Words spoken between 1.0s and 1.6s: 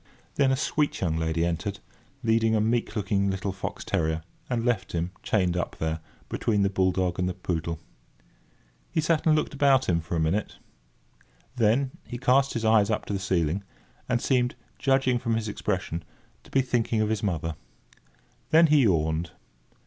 lady